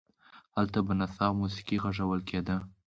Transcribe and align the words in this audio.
هلته 0.55 0.79
به 0.85 0.93
نڅا 0.99 1.25
او 1.29 1.35
موسیقي 1.41 1.77
غږول 1.83 2.21
کېده. 2.29 2.55